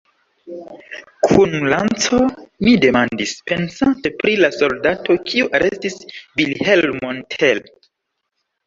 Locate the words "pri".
4.23-4.35